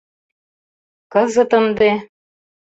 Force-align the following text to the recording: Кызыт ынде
Кызыт 1.13 1.51
ынде 1.57 1.91